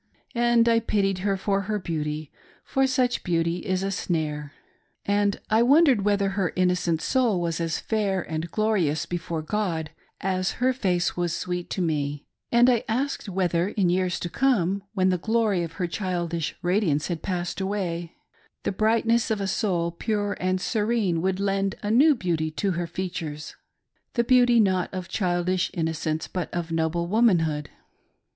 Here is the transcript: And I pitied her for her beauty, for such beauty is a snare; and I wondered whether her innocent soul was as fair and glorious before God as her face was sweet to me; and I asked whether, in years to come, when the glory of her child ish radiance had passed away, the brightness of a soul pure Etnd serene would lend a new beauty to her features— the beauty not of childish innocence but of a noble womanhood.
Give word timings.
And 0.33 0.67
I 0.67 0.79
pitied 0.79 1.19
her 1.19 1.37
for 1.37 1.61
her 1.69 1.77
beauty, 1.77 2.31
for 2.63 2.87
such 2.87 3.23
beauty 3.23 3.57
is 3.57 3.83
a 3.83 3.91
snare; 3.91 4.51
and 5.05 5.39
I 5.51 5.61
wondered 5.61 6.01
whether 6.03 6.29
her 6.29 6.53
innocent 6.55 7.03
soul 7.03 7.39
was 7.39 7.61
as 7.61 7.79
fair 7.79 8.23
and 8.23 8.49
glorious 8.49 9.05
before 9.05 9.43
God 9.43 9.91
as 10.19 10.53
her 10.53 10.73
face 10.73 11.15
was 11.15 11.35
sweet 11.35 11.69
to 11.69 11.83
me; 11.83 12.25
and 12.51 12.67
I 12.67 12.83
asked 12.89 13.29
whether, 13.29 13.67
in 13.69 13.91
years 13.91 14.19
to 14.21 14.29
come, 14.29 14.81
when 14.95 15.09
the 15.09 15.19
glory 15.19 15.61
of 15.61 15.73
her 15.73 15.85
child 15.85 16.33
ish 16.33 16.55
radiance 16.63 17.07
had 17.07 17.21
passed 17.21 17.61
away, 17.61 18.13
the 18.63 18.71
brightness 18.71 19.29
of 19.29 19.39
a 19.39 19.45
soul 19.45 19.91
pure 19.91 20.35
Etnd 20.41 20.61
serene 20.61 21.21
would 21.21 21.39
lend 21.39 21.75
a 21.83 21.91
new 21.91 22.15
beauty 22.15 22.49
to 22.49 22.71
her 22.71 22.87
features— 22.87 23.55
the 24.15 24.23
beauty 24.23 24.59
not 24.59 24.91
of 24.91 25.07
childish 25.07 25.69
innocence 25.75 26.27
but 26.27 26.51
of 26.51 26.71
a 26.71 26.73
noble 26.73 27.05
womanhood. 27.05 27.69